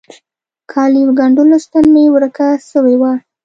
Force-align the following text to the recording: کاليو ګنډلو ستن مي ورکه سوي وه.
کاليو 0.71 1.15
ګنډلو 1.19 1.57
ستن 1.65 1.85
مي 1.93 2.03
ورکه 2.15 2.47
سوي 2.71 2.95
وه. 3.01 3.13